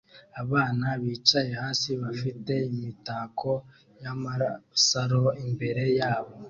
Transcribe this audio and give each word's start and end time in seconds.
Abana 0.41 0.87
bicaye 1.03 1.51
hasi 1.61 1.89
bafite 2.01 2.53
imitako 2.71 3.51
y'amasaro 4.01 5.23
imbere 5.45 5.83
yabo 5.99 6.33